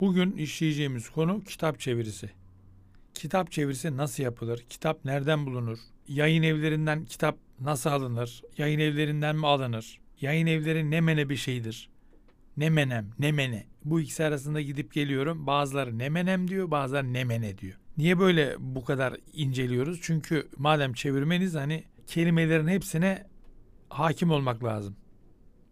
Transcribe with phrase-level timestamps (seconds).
[0.00, 2.30] Bugün işleyeceğimiz konu kitap çevirisi.
[3.14, 4.64] Kitap çevirisi nasıl yapılır?
[4.70, 5.78] Kitap nereden bulunur?
[6.08, 8.42] Yayın evlerinden kitap nasıl alınır?
[8.58, 10.00] Yayın evlerinden mi alınır?
[10.20, 11.90] Yayın evleri ne mene bir şeydir?
[12.56, 13.66] Ne menem, ne mene.
[13.84, 15.46] Bu ikisi arasında gidip geliyorum.
[15.46, 17.78] Bazıları ne menem diyor, bazıları ne mene diyor.
[17.98, 19.98] Niye böyle bu kadar inceliyoruz?
[20.02, 23.26] Çünkü madem çevirmeniz hani kelimelerin hepsine
[23.88, 24.96] hakim olmak lazım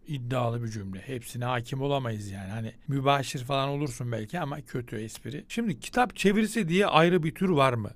[0.07, 0.99] iddialı bir cümle.
[0.99, 2.51] Hepsine hakim olamayız yani.
[2.51, 5.45] Hani mübaşir falan olursun belki ama kötü espri.
[5.47, 7.91] Şimdi kitap çevirisi diye ayrı bir tür var mı?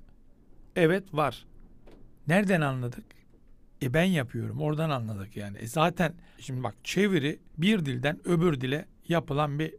[0.76, 1.46] Evet var.
[2.26, 3.04] Nereden anladık?
[3.82, 4.60] E ben yapıyorum.
[4.60, 5.58] Oradan anladık yani.
[5.58, 9.74] E zaten şimdi bak çeviri bir dilden öbür dile yapılan bir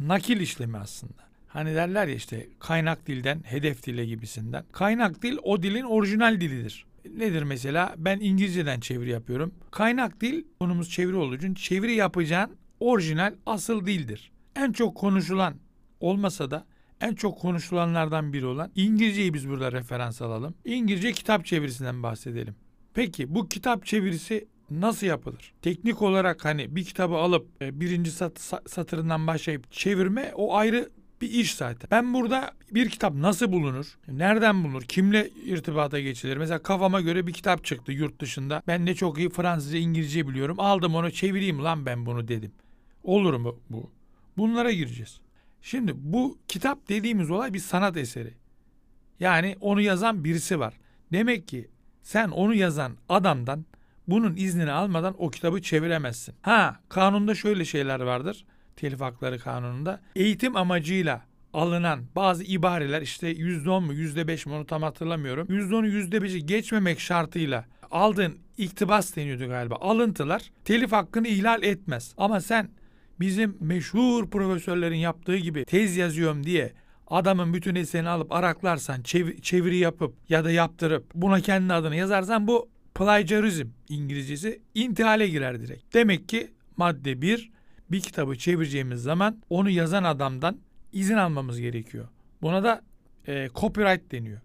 [0.00, 1.22] nakil işlemi aslında.
[1.48, 4.64] Hani derler ya işte kaynak dilden hedef dile gibisinden.
[4.72, 6.86] Kaynak dil o dilin orijinal dilidir.
[7.04, 7.94] Nedir mesela?
[7.98, 9.54] Ben İngilizceden çeviri yapıyorum.
[9.70, 14.32] Kaynak dil konumuz çeviri olduğu için çeviri yapacağın orijinal asıl dildir.
[14.56, 15.54] En çok konuşulan
[16.00, 16.66] olmasa da
[17.00, 20.54] en çok konuşulanlardan biri olan İngilizceyi biz burada referans alalım.
[20.64, 22.54] İngilizce kitap çevirisinden bahsedelim.
[22.94, 25.54] Peki bu kitap çevirisi nasıl yapılır?
[25.62, 30.90] Teknik olarak hani bir kitabı alıp e, birinci sat, satırından başlayıp çevirme o ayrı
[31.22, 31.90] bir iş zaten.
[31.90, 33.98] Ben burada bir kitap nasıl bulunur?
[34.08, 34.82] Nereden bulunur?
[34.82, 36.36] Kimle irtibata geçilir?
[36.36, 38.62] Mesela kafama göre bir kitap çıktı yurt dışında.
[38.66, 40.60] Ben de çok iyi Fransızca, İngilizce biliyorum.
[40.60, 42.52] Aldım onu çevireyim lan ben bunu dedim.
[43.02, 43.90] Olur mu bu?
[44.36, 45.20] Bunlara gireceğiz.
[45.62, 48.34] Şimdi bu kitap dediğimiz olay bir sanat eseri.
[49.20, 50.74] Yani onu yazan birisi var.
[51.12, 51.68] Demek ki
[52.02, 53.64] sen onu yazan adamdan
[54.08, 56.34] bunun iznini almadan o kitabı çeviremezsin.
[56.42, 58.44] Ha kanunda şöyle şeyler vardır
[58.76, 64.52] telif hakları kanununda eğitim amacıyla alınan bazı ibareler işte yüzde on mu yüzde beş mi
[64.52, 65.46] onu tam hatırlamıyorum.
[65.50, 72.14] Yüzde onu yüzde beşi geçmemek şartıyla aldığın iktibas deniyordu galiba alıntılar telif hakkını ihlal etmez.
[72.16, 72.68] Ama sen
[73.20, 76.72] bizim meşhur profesörlerin yaptığı gibi tez yazıyorum diye
[77.06, 82.46] adamın bütün eserini alıp araklarsan çev- çeviri yapıp ya da yaptırıp buna kendi adını yazarsan
[82.46, 85.94] bu plagiarizm İngilizcesi intihale girer direkt.
[85.94, 87.50] Demek ki madde bir
[87.92, 90.58] bir kitabı çevireceğimiz zaman onu yazan adamdan
[90.92, 92.08] izin almamız gerekiyor.
[92.42, 92.82] Buna da
[93.28, 94.40] e, copyright deniyor.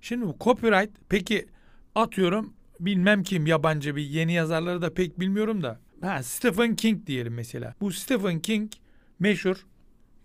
[0.00, 1.46] Şimdi bu copyright peki
[1.94, 5.80] atıyorum bilmem kim yabancı bir yeni yazarları da pek bilmiyorum da.
[6.00, 7.74] Ha, Stephen King diyelim mesela.
[7.80, 8.72] Bu Stephen King
[9.18, 9.66] meşhur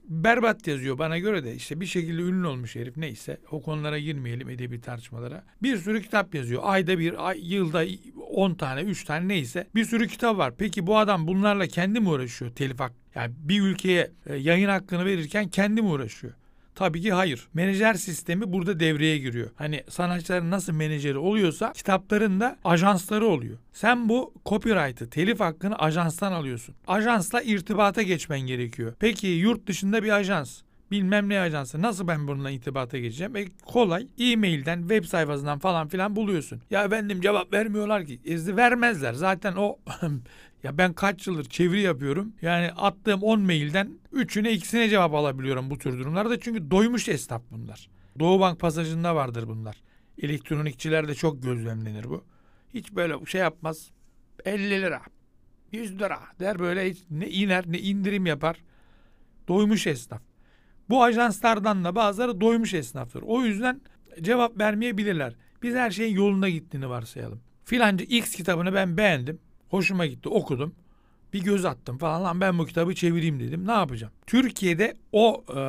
[0.09, 4.49] berbat yazıyor bana göre de işte bir şekilde ünlü olmuş herif neyse o konulara girmeyelim
[4.49, 5.43] edebi tartışmalara.
[5.63, 6.61] Bir sürü kitap yazıyor.
[6.65, 7.83] Ayda bir, ay, yılda
[8.37, 10.53] 10 tane, 3 tane neyse bir sürü kitap var.
[10.57, 12.91] Peki bu adam bunlarla kendi mi uğraşıyor telif hak?
[13.15, 16.33] Yani bir ülkeye e, yayın hakkını verirken kendi mi uğraşıyor?
[16.75, 17.47] Tabii ki hayır.
[17.53, 19.49] Menajer sistemi burada devreye giriyor.
[19.55, 23.57] Hani sanatçıların nasıl menajeri oluyorsa kitapların da ajansları oluyor.
[23.73, 26.75] Sen bu copyright'ı, telif hakkını ajanstan alıyorsun.
[26.87, 28.93] Ajansla irtibata geçmen gerekiyor.
[28.99, 30.61] Peki yurt dışında bir ajans
[30.91, 31.81] bilmem ne ajansı.
[31.81, 33.35] Nasıl ben bununla itibata geçeceğim?
[33.35, 34.07] E, kolay.
[34.19, 36.61] E-mailden, web sayfasından falan filan buluyorsun.
[36.69, 38.19] Ya efendim cevap vermiyorlar ki.
[38.25, 39.13] E, vermezler.
[39.13, 39.77] Zaten o
[40.63, 42.33] Ya ben kaç yıldır çeviri yapıyorum.
[42.41, 46.39] Yani attığım 10 mailden 3'üne ikisine cevap alabiliyorum bu tür durumlarda.
[46.39, 47.89] Çünkü doymuş esnaf bunlar.
[48.19, 49.83] Doğu Bank pasajında vardır bunlar.
[50.21, 52.23] Elektronikçilerde çok gözlemlenir bu.
[52.73, 53.89] Hiç böyle şey yapmaz.
[54.45, 55.01] 50 lira,
[55.71, 58.57] 100 lira der böyle hiç ne iner ne indirim yapar.
[59.47, 60.21] Doymuş esnaf.
[60.89, 63.21] Bu ajanslardan da bazıları doymuş esnaftır.
[63.21, 63.81] O yüzden
[64.21, 65.33] cevap vermeyebilirler.
[65.63, 67.41] Biz her şeyin yolunda gittiğini varsayalım.
[67.65, 69.39] Filanca X kitabını ben beğendim.
[69.69, 70.75] Hoşuma gitti okudum.
[71.33, 73.67] Bir göz attım falan lan ben bu kitabı çevireyim dedim.
[73.67, 74.13] Ne yapacağım?
[74.27, 75.59] Türkiye'de o e,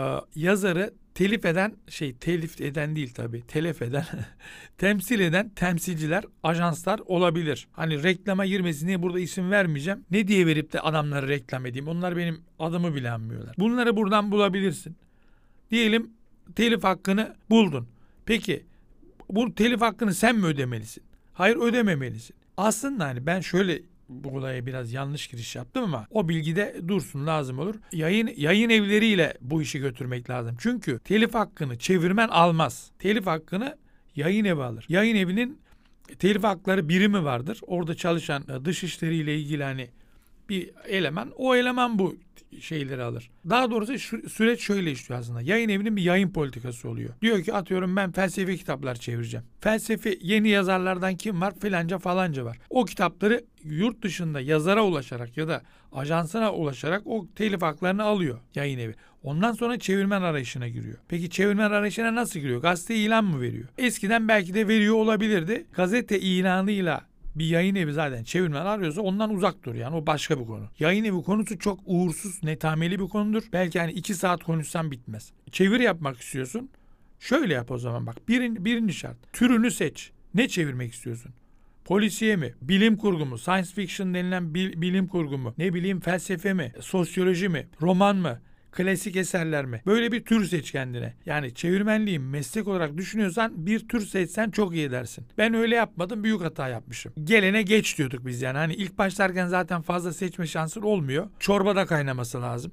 [0.40, 4.04] yazarı telif eden şey telif eden değil tabii telef eden
[4.78, 7.68] temsil eden temsilciler ajanslar olabilir.
[7.72, 10.04] Hani reklama girmesine burada isim vermeyeceğim.
[10.10, 11.88] Ne diye verip de adamları reklam edeyim?
[11.88, 13.54] Onlar benim adımı bile anmıyorlar.
[13.58, 14.96] Bunları buradan bulabilirsin.
[15.70, 16.10] Diyelim
[16.56, 17.88] telif hakkını buldun.
[18.26, 18.64] Peki
[19.30, 21.02] bu telif hakkını sen mi ödemelisin?
[21.32, 22.36] Hayır ödememelisin.
[22.56, 27.58] Aslında hani ben şöyle bu olaya biraz yanlış giriş yaptım ama o bilgide dursun lazım
[27.58, 27.74] olur.
[27.92, 30.56] Yayın yayın evleriyle bu işi götürmek lazım.
[30.60, 32.90] Çünkü telif hakkını çevirmen almaz.
[32.98, 33.76] Telif hakkını
[34.16, 34.86] yayın evi alır.
[34.88, 35.58] Yayın evinin
[36.18, 37.60] telif hakları birimi vardır.
[37.66, 39.88] Orada çalışan e, dış işleriyle ilgili hani
[40.48, 42.16] bir eleman o eleman bu
[42.60, 43.30] şeyleri alır.
[43.50, 45.42] Daha doğrusu süreç şöyle işliyor aslında.
[45.42, 47.10] Yayın evinin bir yayın politikası oluyor.
[47.22, 49.46] Diyor ki atıyorum ben felsefi kitaplar çevireceğim.
[49.60, 51.54] Felsefi yeni yazarlardan kim var?
[51.60, 52.58] Filanca falanca var.
[52.70, 55.62] O kitapları yurt dışında yazara ulaşarak ya da
[55.92, 58.94] ajansına ulaşarak o telif haklarını alıyor yayın evi.
[59.22, 60.96] Ondan sonra çevirmen arayışına giriyor.
[61.08, 62.62] Peki çevirmen arayışına nasıl giriyor?
[62.62, 63.68] Gazete ilan mı veriyor?
[63.78, 65.66] Eskiden belki de veriyor olabilirdi.
[65.72, 67.00] Gazete ilanıyla
[67.34, 70.64] bir yayın evi zaten çevirmen arıyorsa ondan uzak dur yani o başka bir konu.
[70.78, 73.42] Yayın evi konusu çok uğursuz, netameli bir konudur.
[73.52, 75.32] Belki hani iki saat konuşsan bitmez.
[75.52, 76.70] Çeviri yapmak istiyorsun.
[77.20, 78.28] Şöyle yap o zaman bak.
[78.28, 79.32] Birinci, birinci şart.
[79.32, 80.10] Türünü seç.
[80.34, 81.32] Ne çevirmek istiyorsun?
[81.84, 82.54] Polisiye mi?
[82.62, 83.38] Bilim kurgu mu?
[83.38, 85.54] Science fiction denilen bil- bilim kurgu mu?
[85.58, 86.72] Ne bileyim felsefe mi?
[86.80, 87.68] Sosyoloji mi?
[87.82, 88.40] Roman mı?
[88.78, 89.82] Klasik eserler mi?
[89.86, 91.14] Böyle bir tür seç kendine.
[91.26, 95.26] Yani çevirmenliği meslek olarak düşünüyorsan bir tür seçsen çok iyi edersin.
[95.38, 96.24] Ben öyle yapmadım.
[96.24, 97.12] Büyük hata yapmışım.
[97.24, 98.58] Gelene geç diyorduk biz yani.
[98.58, 101.26] Hani ilk başlarken zaten fazla seçme şansın olmuyor.
[101.38, 102.72] Çorbada kaynaması lazım.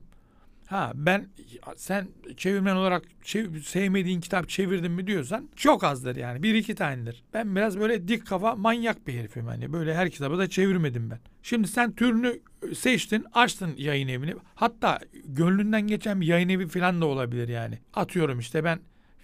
[0.66, 1.28] Ha ben
[1.76, 2.08] sen
[2.38, 6.44] çevirmen olarak çev- sevmediğin kitap çevirdin mi diyorsan çok azdır yani.
[6.44, 7.24] Bir iki tanedir.
[7.34, 9.74] Ben biraz böyle dik kafa manyak bir herifim hani.
[9.74, 11.20] Böyle her kitabı da çevirmedim ben.
[11.44, 12.40] Şimdi sen türünü
[12.76, 14.34] seçtin, açtın yayın evini.
[14.56, 17.80] Hatta gönlünden geçen bir yayın evi falan da olabilir yani.
[17.94, 18.80] Atıyorum işte ben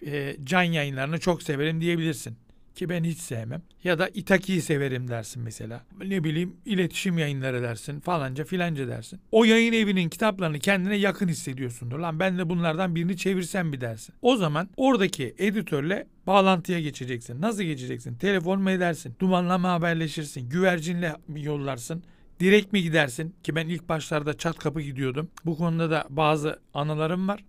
[0.06, 2.38] e, can yayınlarını çok severim diyebilirsin.
[2.76, 3.62] Ki ben hiç sevmem.
[3.84, 5.84] Ya da İtaki'yi severim dersin mesela.
[6.06, 9.20] Ne bileyim iletişim yayınları dersin falanca filanca dersin.
[9.32, 12.00] O yayın evinin kitaplarını kendine yakın hissediyorsundur.
[12.00, 14.16] Lan ben de bunlardan birini çevirsem bir dersin.
[14.22, 17.42] O zaman oradaki editörle bağlantıya geçeceksin.
[17.42, 18.16] Nasıl geçeceksin?
[18.16, 19.16] Telefon mu edersin?
[19.20, 20.50] Dumanla mı haberleşirsin?
[20.50, 22.04] Güvercinle yollarsın?
[22.40, 23.36] Direkt mi gidersin?
[23.44, 25.30] Ki ben ilk başlarda çat kapı gidiyordum.
[25.46, 27.44] Bu konuda da bazı anılarım var.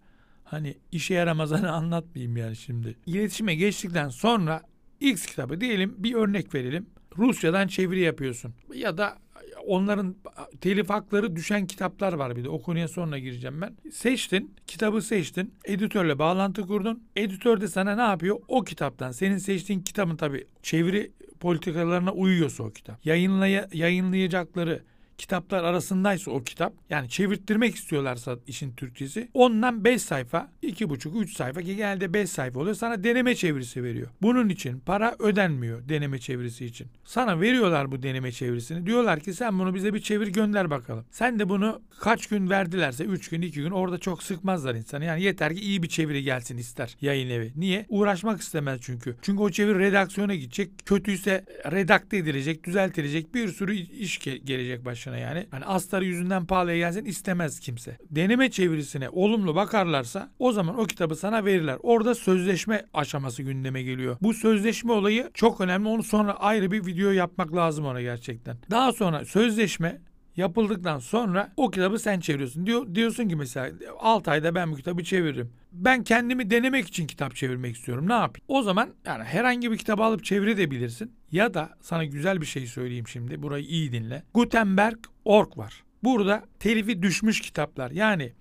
[0.44, 2.96] Hani işe yaramazını anlatmayayım yani şimdi.
[3.06, 4.62] İletişime geçtikten sonra
[5.10, 6.86] X kitabı diyelim bir örnek verelim.
[7.18, 8.54] Rusçadan çeviri yapıyorsun.
[8.74, 9.18] Ya da
[9.66, 10.16] onların
[10.60, 12.48] telif hakları düşen kitaplar var bir de.
[12.48, 13.76] O konuya sonra gireceğim ben.
[13.92, 15.54] Seçtin, kitabı seçtin.
[15.64, 17.02] Editörle bağlantı kurdun.
[17.16, 18.40] Editör de sana ne yapıyor?
[18.48, 23.06] O kitaptan, senin seçtiğin kitabın tabii çeviri politikalarına uyuyorsa o kitap.
[23.06, 24.82] Yayınlaya, yayınlayacakları
[25.18, 31.76] kitaplar arasındaysa o kitap yani çevirttirmek istiyorlarsa işin Türkçesi ondan 5 sayfa 2,5-3 sayfa ki
[31.76, 34.08] genelde 5 sayfa oluyor sana deneme çevirisi veriyor.
[34.22, 36.86] Bunun için para ödenmiyor deneme çevirisi için.
[37.04, 38.86] Sana veriyorlar bu deneme çevirisini.
[38.86, 41.04] Diyorlar ki sen bunu bize bir çevir gönder bakalım.
[41.10, 45.04] Sen de bunu kaç gün verdilerse 3 gün 2 gün orada çok sıkmazlar insanı.
[45.04, 47.52] Yani yeter ki iyi bir çeviri gelsin ister yayın evi.
[47.56, 47.86] Niye?
[47.88, 49.16] Uğraşmak istemez çünkü.
[49.22, 50.70] Çünkü o çeviri redaksiyona gidecek.
[50.86, 55.46] Kötüyse redakte edilecek, düzeltilecek bir sürü iş ge- gelecek başına yani.
[55.50, 57.98] Hani astarı yüzünden pahalıya gelsin istemez kimse.
[58.10, 61.78] Deneme çevirisine olumlu bakarlarsa o zaman o kitabı sana verirler.
[61.82, 64.16] Orada sözleşme aşaması gündeme geliyor.
[64.22, 65.88] Bu sözleşme olayı çok önemli.
[65.88, 68.56] Onu sonra ayrı bir video yapmak lazım ona gerçekten.
[68.70, 70.00] Daha sonra sözleşme
[70.36, 72.66] yapıldıktan sonra o kitabı sen çeviriyorsun.
[72.66, 75.52] Diyor, diyorsun ki mesela 6 ayda ben bu kitabı çeviririm.
[75.72, 78.08] Ben kendimi denemek için kitap çevirmek istiyorum.
[78.08, 78.44] Ne yapayım?
[78.48, 81.12] O zaman yani herhangi bir kitabı alıp çevirebilirsin.
[81.32, 83.42] Ya da sana güzel bir şey söyleyeyim şimdi.
[83.42, 84.22] Burayı iyi dinle.
[84.34, 85.84] Gutenberg.org var.
[86.02, 87.90] Burada telifi düşmüş kitaplar.
[87.90, 88.32] Yani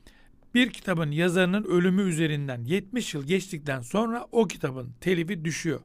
[0.55, 5.79] bir kitabın yazarının ölümü üzerinden 70 yıl geçtikten sonra o kitabın telifi düşüyor.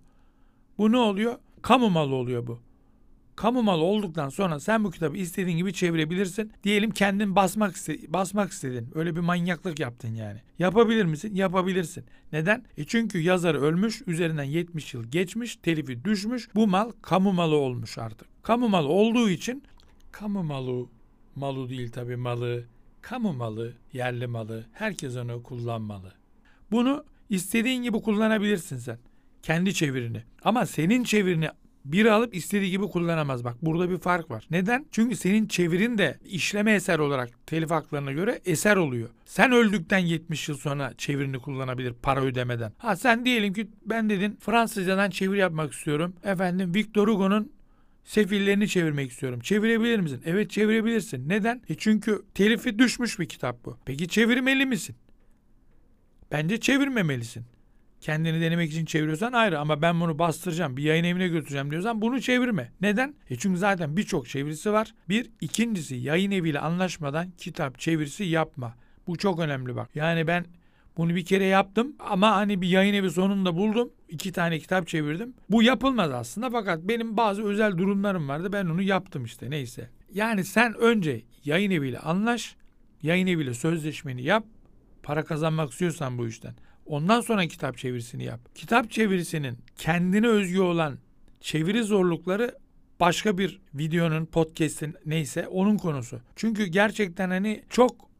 [0.78, 1.34] Bu ne oluyor?
[1.62, 2.65] Kamu malı oluyor bu.
[3.36, 6.52] Kamu malı olduktan sonra sen bu kitabı istediğin gibi çevirebilirsin.
[6.64, 8.88] Diyelim kendin basmak iste basmak istedin.
[8.94, 10.40] Öyle bir manyaklık yaptın yani.
[10.58, 11.34] Yapabilir misin?
[11.34, 12.04] Yapabilirsin.
[12.32, 12.64] Neden?
[12.76, 16.48] E çünkü yazar ölmüş, üzerinden 70 yıl geçmiş, telifi düşmüş.
[16.54, 18.28] Bu mal kamu malı olmuş artık.
[18.42, 19.62] Kamu malı olduğu için
[20.12, 20.86] kamu malı
[21.34, 22.64] malı değil tabii malı.
[23.02, 24.66] Kamu malı, yerli malı.
[24.72, 26.12] Herkes onu kullanmalı.
[26.70, 28.98] Bunu istediğin gibi kullanabilirsin sen.
[29.42, 30.22] Kendi çevirini.
[30.42, 31.48] Ama senin çevirini
[31.92, 33.44] biri alıp istediği gibi kullanamaz.
[33.44, 34.46] Bak burada bir fark var.
[34.50, 34.86] Neden?
[34.90, 39.08] Çünkü senin çevirin de işleme eser olarak telif haklarına göre eser oluyor.
[39.24, 42.72] Sen öldükten 70 yıl sonra çevirini kullanabilir para ödemeden.
[42.78, 46.14] Ha sen diyelim ki ben dedin Fransızcadan çeviri yapmak istiyorum.
[46.24, 47.56] Efendim Victor Hugo'nun
[48.06, 49.40] Sefillerini çevirmek istiyorum.
[49.40, 50.22] Çevirebilir misin?
[50.24, 51.28] Evet çevirebilirsin.
[51.28, 51.62] Neden?
[51.68, 53.78] E çünkü telifi düşmüş bir kitap bu.
[53.84, 54.96] Peki çevirmeli misin?
[56.30, 57.44] Bence çevirmemelisin.
[58.00, 62.20] Kendini denemek için çeviriyorsan ayrı ama ben bunu bastıracağım, bir yayın evine götüreceğim diyorsan bunu
[62.20, 62.72] çevirme.
[62.80, 63.14] Neden?
[63.30, 64.94] E çünkü zaten birçok çevirisi var.
[65.08, 68.74] Bir, ikincisi yayın eviyle anlaşmadan kitap çevirisi yapma.
[69.06, 69.90] Bu çok önemli bak.
[69.94, 70.46] Yani ben
[70.96, 73.90] bunu bir kere yaptım ama hani bir yayın evi sonunda buldum.
[74.08, 75.34] iki tane kitap çevirdim.
[75.50, 78.52] Bu yapılmaz aslında fakat benim bazı özel durumlarım vardı.
[78.52, 79.90] Ben onu yaptım işte neyse.
[80.12, 82.56] Yani sen önce yayın eviyle anlaş.
[83.02, 84.44] Yayın eviyle sözleşmeni yap.
[85.02, 86.54] Para kazanmak istiyorsan bu işten.
[86.86, 88.40] Ondan sonra kitap çevirisini yap.
[88.54, 90.98] Kitap çevirisinin kendine özgü olan
[91.40, 92.54] çeviri zorlukları
[93.00, 96.20] başka bir videonun, podcast'in neyse onun konusu.
[96.36, 98.10] Çünkü gerçekten hani çok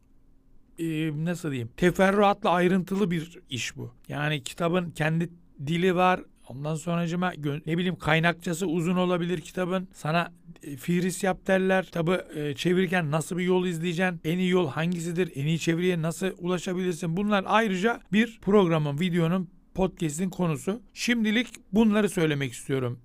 [0.79, 0.85] e,
[1.25, 3.93] nasıl diyeyim teferruatla ayrıntılı bir iş bu.
[4.07, 5.29] Yani kitabın kendi
[5.67, 6.21] dili var.
[6.49, 7.33] Ondan sonracıma
[7.65, 9.87] ne bileyim kaynakçası uzun olabilir kitabın.
[9.93, 11.85] Sana e, firis yap derler.
[11.85, 14.21] Kitabı e, çevirirken nasıl bir yol izleyeceksin?
[14.23, 15.31] En iyi yol hangisidir?
[15.35, 17.17] En iyi çeviriye nasıl ulaşabilirsin?
[17.17, 20.81] Bunlar ayrıca bir programın, videonun, podcast'in konusu.
[20.93, 22.99] Şimdilik bunları söylemek istiyorum.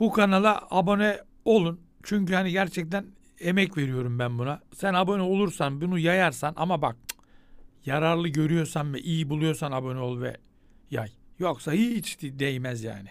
[0.00, 1.80] Bu kanala abone olun.
[2.02, 3.06] Çünkü hani gerçekten
[3.40, 4.60] emek veriyorum ben buna.
[4.74, 6.96] Sen abone olursan, bunu yayarsan ama bak
[7.86, 10.36] yararlı görüyorsan ve iyi buluyorsan abone ol ve
[10.90, 11.15] yay.
[11.38, 13.04] Yoksa hiç değmez yani.